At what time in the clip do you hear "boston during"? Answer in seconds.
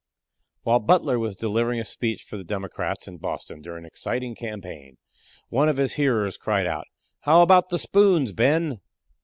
3.19-3.83